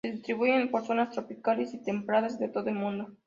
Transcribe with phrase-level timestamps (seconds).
[0.03, 3.11] Se distribuyen por zonas tropicales y templadas de todo el mundo.